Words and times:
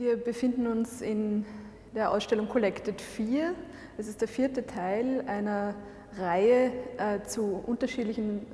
Wir 0.00 0.16
befinden 0.16 0.66
uns 0.66 1.02
in 1.02 1.44
der 1.94 2.10
Ausstellung 2.10 2.48
Collected 2.48 3.02
4. 3.02 3.52
Es 3.98 4.08
ist 4.08 4.22
der 4.22 4.28
vierte 4.28 4.64
Teil 4.64 5.22
einer 5.26 5.74
Reihe 6.18 6.72
äh, 6.96 7.22
zu 7.26 7.62
unterschiedlichen 7.66 8.46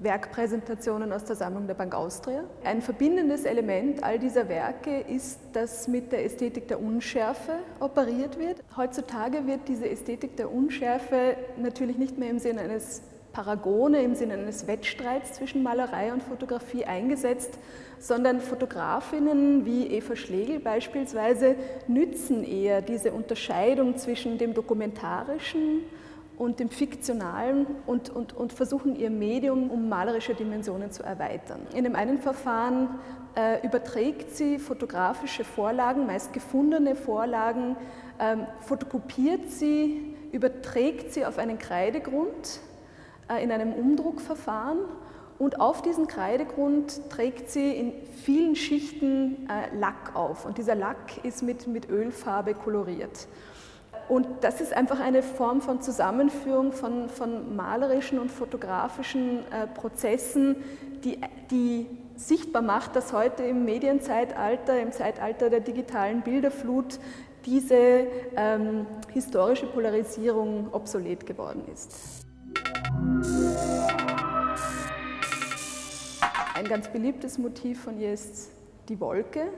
Werkpräsentationen 0.00 1.12
aus 1.12 1.24
der 1.24 1.34
Sammlung 1.34 1.66
der 1.66 1.74
Bank 1.74 1.96
Austria. 1.96 2.44
Ein 2.62 2.82
verbindendes 2.82 3.46
Element 3.46 4.04
all 4.04 4.20
dieser 4.20 4.48
Werke 4.48 5.00
ist, 5.00 5.40
dass 5.54 5.88
mit 5.88 6.12
der 6.12 6.24
Ästhetik 6.24 6.68
der 6.68 6.80
Unschärfe 6.80 7.54
operiert 7.80 8.38
wird. 8.38 8.62
Heutzutage 8.76 9.44
wird 9.48 9.66
diese 9.66 9.90
Ästhetik 9.90 10.36
der 10.36 10.52
Unschärfe 10.52 11.34
natürlich 11.60 11.98
nicht 11.98 12.16
mehr 12.16 12.30
im 12.30 12.38
Sinne 12.38 12.60
eines 12.60 13.02
Paragone 13.32 14.02
im 14.02 14.14
Sinne 14.14 14.34
eines 14.34 14.66
Wettstreits 14.66 15.34
zwischen 15.34 15.62
Malerei 15.62 16.12
und 16.12 16.22
Fotografie 16.22 16.84
eingesetzt, 16.84 17.58
sondern 17.98 18.40
Fotografinnen 18.40 19.64
wie 19.64 19.86
Eva 19.86 20.16
Schlegel 20.16 20.60
beispielsweise 20.60 21.56
nützen 21.86 22.44
eher 22.44 22.82
diese 22.82 23.12
Unterscheidung 23.12 23.96
zwischen 23.96 24.38
dem 24.38 24.54
Dokumentarischen 24.54 25.80
und 26.38 26.60
dem 26.60 26.70
Fiktionalen 26.70 27.66
und, 27.86 28.10
und, 28.10 28.34
und 28.34 28.52
versuchen 28.52 28.96
ihr 28.96 29.10
Medium 29.10 29.70
um 29.70 29.88
malerische 29.88 30.34
Dimensionen 30.34 30.90
zu 30.90 31.02
erweitern. 31.02 31.60
In 31.74 31.84
dem 31.84 31.94
einen 31.94 32.18
Verfahren 32.18 32.88
äh, 33.36 33.64
überträgt 33.64 34.34
sie 34.34 34.58
fotografische 34.58 35.44
Vorlagen, 35.44 36.06
meist 36.06 36.32
gefundene 36.32 36.96
Vorlagen, 36.96 37.76
ähm, 38.18 38.46
fotokopiert 38.60 39.50
sie, 39.50 40.16
überträgt 40.32 41.12
sie 41.12 41.24
auf 41.24 41.38
einen 41.38 41.58
Kreidegrund 41.58 42.60
in 43.36 43.52
einem 43.52 43.72
Umdruckverfahren 43.72 44.78
und 45.38 45.60
auf 45.60 45.82
diesen 45.82 46.06
Kreidegrund 46.06 47.10
trägt 47.10 47.50
sie 47.50 47.72
in 47.72 47.92
vielen 48.24 48.54
Schichten 48.54 49.48
äh, 49.48 49.76
Lack 49.76 50.14
auf 50.14 50.46
und 50.46 50.58
dieser 50.58 50.74
Lack 50.74 51.24
ist 51.24 51.42
mit, 51.42 51.66
mit 51.66 51.88
Ölfarbe 51.88 52.54
koloriert. 52.54 53.26
Und 54.08 54.26
das 54.42 54.60
ist 54.60 54.72
einfach 54.72 55.00
eine 55.00 55.22
Form 55.22 55.60
von 55.60 55.80
Zusammenführung 55.80 56.72
von, 56.72 57.08
von 57.08 57.56
malerischen 57.56 58.18
und 58.18 58.30
fotografischen 58.30 59.40
äh, 59.50 59.66
Prozessen, 59.66 60.56
die, 61.04 61.18
die 61.50 61.86
sichtbar 62.16 62.62
macht, 62.62 62.94
dass 62.94 63.12
heute 63.12 63.42
im 63.42 63.64
Medienzeitalter, 63.64 64.78
im 64.80 64.92
Zeitalter 64.92 65.50
der 65.50 65.60
digitalen 65.60 66.22
Bilderflut, 66.22 66.98
diese 67.44 68.06
ähm, 68.36 68.86
historische 69.12 69.66
Polarisierung 69.66 70.68
obsolet 70.72 71.26
geworden 71.26 71.64
ist. 71.72 72.22
Ein 76.54 76.68
ganz 76.68 76.88
beliebtes 76.88 77.38
Motiv 77.38 77.82
von 77.82 77.98
ihr 77.98 78.12
ist 78.12 78.50
die 78.88 79.00
Wolke. 79.00 79.48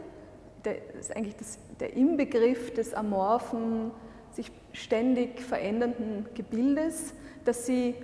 Das 0.62 0.74
ist 0.98 1.16
eigentlich 1.16 1.36
das, 1.36 1.58
der 1.78 1.94
Inbegriff 1.94 2.72
des 2.72 2.94
amorphen, 2.94 3.90
sich 4.32 4.50
ständig 4.72 5.40
verändernden 5.40 6.26
Gebildes, 6.34 7.14
das 7.44 7.66
sie 7.66 7.94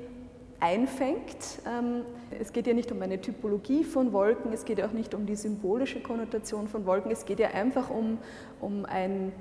einfängt. 0.60 1.60
Ähm, 1.66 2.02
es 2.38 2.52
geht 2.52 2.66
ja 2.66 2.74
nicht 2.74 2.92
um 2.92 3.00
eine 3.02 3.20
Typologie 3.20 3.84
von 3.84 4.12
Wolken, 4.12 4.52
es 4.52 4.64
geht 4.64 4.78
ja 4.78 4.86
auch 4.86 4.92
nicht 4.92 5.14
um 5.14 5.26
die 5.26 5.36
symbolische 5.36 6.00
Konnotation 6.02 6.68
von 6.68 6.86
Wolken, 6.86 7.10
es 7.10 7.24
geht 7.24 7.40
ja 7.40 7.48
einfach 7.48 7.90
um, 7.90 8.18
um 8.60 8.84
ein 8.84 9.32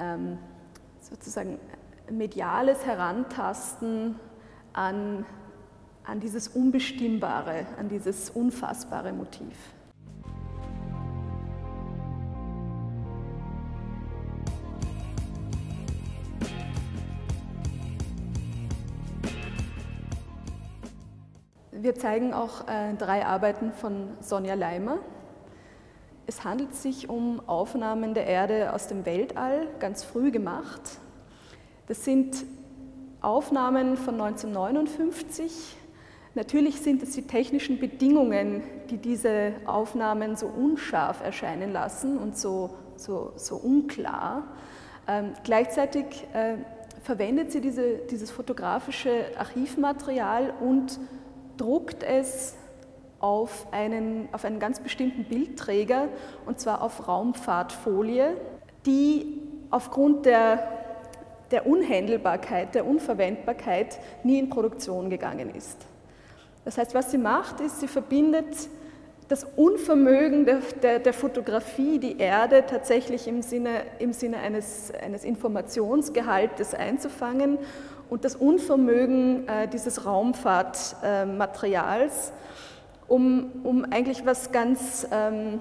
ähm, 0.00 0.38
sozusagen 1.00 1.58
mediales 2.10 2.84
Herantasten 2.86 4.18
an, 4.74 5.24
an 6.04 6.20
dieses 6.20 6.48
Unbestimmbare, 6.48 7.66
an 7.78 7.88
dieses 7.88 8.28
unfassbare 8.28 9.12
Motiv. 9.12 9.56
Wir 21.72 21.94
zeigen 21.94 22.32
auch 22.32 22.66
äh, 22.66 22.94
drei 22.94 23.26
Arbeiten 23.26 23.72
von 23.72 24.08
Sonja 24.20 24.54
Leimer. 24.54 24.98
Es 26.26 26.42
handelt 26.42 26.74
sich 26.74 27.10
um 27.10 27.46
Aufnahmen 27.46 28.14
der 28.14 28.26
Erde 28.26 28.72
aus 28.72 28.86
dem 28.86 29.04
Weltall, 29.04 29.68
ganz 29.80 30.02
früh 30.02 30.30
gemacht. 30.30 30.80
Das 31.86 32.02
sind 32.02 32.46
Aufnahmen 33.24 33.96
von 33.96 34.20
1959. 34.20 35.76
Natürlich 36.34 36.80
sind 36.80 37.02
es 37.02 37.12
die 37.12 37.26
technischen 37.26 37.78
Bedingungen, 37.78 38.62
die 38.90 38.96
diese 38.96 39.52
Aufnahmen 39.66 40.36
so 40.36 40.46
unscharf 40.46 41.22
erscheinen 41.22 41.72
lassen 41.72 42.18
und 42.18 42.36
so, 42.36 42.70
so, 42.96 43.32
so 43.36 43.56
unklar. 43.56 44.44
Ähm, 45.06 45.32
gleichzeitig 45.44 46.04
äh, 46.32 46.56
verwendet 47.02 47.52
sie 47.52 47.60
diese, 47.60 47.98
dieses 48.10 48.30
fotografische 48.30 49.26
Archivmaterial 49.38 50.54
und 50.60 50.98
druckt 51.56 52.02
es 52.02 52.56
auf 53.20 53.66
einen, 53.72 54.28
auf 54.32 54.44
einen 54.44 54.58
ganz 54.58 54.80
bestimmten 54.80 55.24
Bildträger, 55.24 56.08
und 56.46 56.60
zwar 56.60 56.82
auf 56.82 57.06
Raumfahrtfolie, 57.08 58.36
die 58.86 59.40
aufgrund 59.70 60.26
der 60.26 60.83
der 61.50 61.66
Unhändelbarkeit, 61.66 62.74
der 62.74 62.86
Unverwendbarkeit 62.86 63.98
nie 64.22 64.38
in 64.38 64.50
Produktion 64.50 65.10
gegangen 65.10 65.54
ist. 65.54 65.86
Das 66.64 66.78
heißt, 66.78 66.94
was 66.94 67.10
sie 67.10 67.18
macht, 67.18 67.60
ist, 67.60 67.80
sie 67.80 67.88
verbindet 67.88 68.68
das 69.28 69.44
Unvermögen 69.56 70.44
der, 70.44 70.58
der, 70.82 70.98
der 70.98 71.14
Fotografie, 71.14 71.98
die 71.98 72.18
Erde 72.18 72.64
tatsächlich 72.66 73.26
im 73.26 73.40
Sinne, 73.42 73.82
im 73.98 74.12
Sinne 74.12 74.36
eines, 74.38 74.92
eines 74.94 75.24
Informationsgehaltes 75.24 76.74
einzufangen 76.74 77.58
und 78.10 78.24
das 78.24 78.36
Unvermögen 78.36 79.48
äh, 79.48 79.66
dieses 79.68 80.04
Raumfahrtmaterials, 80.04 82.28
äh, 82.28 82.32
um, 83.08 83.50
um 83.62 83.86
eigentlich 83.90 84.26
was 84.26 84.52
ganz, 84.52 85.08
ähm, 85.10 85.60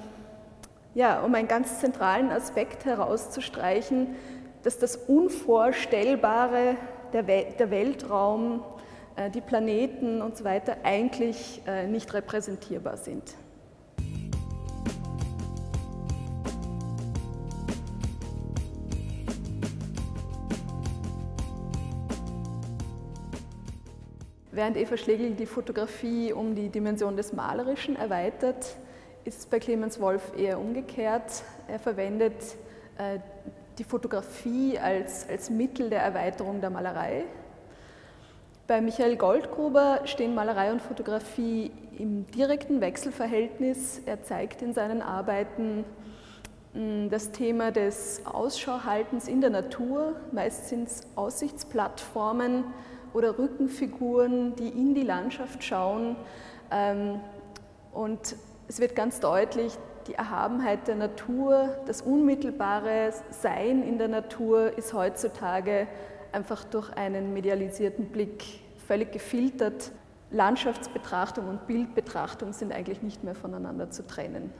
ja, 0.94 1.22
um 1.22 1.34
einen 1.34 1.48
ganz 1.48 1.80
zentralen 1.80 2.32
Aspekt 2.32 2.84
herauszustreichen, 2.86 4.16
dass 4.64 4.80
das 4.80 4.96
Unvorstellbare, 4.96 6.76
der, 7.12 7.24
der 7.24 7.70
Weltraum, 7.70 8.64
äh, 9.16 9.30
die 9.30 9.42
Planeten 9.42 10.22
und 10.22 10.38
so 10.38 10.44
weiter 10.44 10.78
eigentlich 10.84 11.62
äh, 11.68 11.86
nicht 11.86 12.14
repräsentierbar 12.14 12.98
sind. 12.98 13.36
Während 24.56 24.78
Eva 24.78 24.98
Schlegel 24.98 25.32
die 25.32 25.48
Fotografie 25.48 26.32
um 26.32 26.54
die 26.54 26.70
Dimension 26.70 27.18
des 27.18 27.34
Malerischen 27.34 27.96
erweitert, 27.96 28.78
ist 29.26 29.40
es 29.40 29.46
bei 29.48 29.60
Clemens 29.60 30.00
Wolf 30.00 30.32
eher 30.38 30.60
umgekehrt. 30.60 31.44
Er 31.68 31.80
verwendet 31.80 32.36
äh, 33.00 33.18
die 33.78 33.84
Fotografie 33.84 34.78
als, 34.78 35.28
als 35.28 35.50
Mittel 35.50 35.90
der 35.90 36.02
Erweiterung 36.02 36.62
der 36.62 36.70
Malerei. 36.70 37.26
Bei 38.68 38.80
Michael 38.82 39.18
Goldgruber 39.18 40.02
stehen 40.06 40.36
Malerei 40.36 40.72
und 40.72 40.82
Fotografie 40.82 41.72
im 41.98 42.26
direkten 42.28 42.82
Wechselverhältnis. 42.82 44.02
Er 44.06 44.24
zeigt 44.24 44.62
in 44.62 44.74
seinen 44.74 45.02
Arbeiten 45.02 45.84
hm, 46.74 47.10
das 47.10 47.32
Thema 47.32 47.72
des 47.72 48.22
Ausschauhaltens 48.26 49.28
in 49.28 49.42
der 49.42 49.50
Natur. 49.50 50.16
Meist 50.32 50.70
sind 50.70 50.88
es 50.88 51.02
Aussichtsplattformen 51.16 52.64
oder 53.14 53.38
Rückenfiguren, 53.38 54.56
die 54.56 54.70
in 54.70 54.96
die 54.96 55.04
Landschaft 55.04 55.64
schauen. 55.64 56.16
Ähm, 56.72 57.20
und 57.92 58.36
es 58.68 58.80
wird 58.80 58.96
ganz 58.96 59.20
deutlich, 59.20 59.74
die 60.08 60.16
Erhabenheit 60.16 60.88
der 60.88 60.96
Natur, 60.96 61.70
das 61.86 62.02
unmittelbare 62.02 63.12
Sein 63.32 63.84
in 63.84 63.98
der 63.98 64.08
Natur 64.08 64.78
ist 64.78 64.94
heutzutage 64.94 65.88
einfach 66.32 66.64
durch 66.66 66.92
einen 66.94 67.34
medialisierten 67.34 68.06
Blick 68.06 68.44
völlig 68.88 69.12
gefiltert. 69.12 69.92
Landschaftsbetrachtung 70.32 71.48
und 71.48 71.68
Bildbetrachtung 71.68 72.54
sind 72.54 72.74
eigentlich 72.74 73.02
nicht 73.02 73.24
mehr 73.24 73.36
voneinander 73.36 73.92
zu 73.92 74.06
trennen. 74.06 74.52